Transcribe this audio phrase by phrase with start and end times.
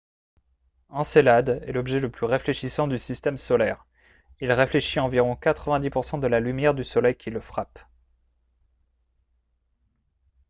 [0.89, 3.85] encelade est l'objet le plus réfléchissant du système solaire.
[4.39, 7.77] il réfléchit environ 90 % de la lumière du soleil qui le frappe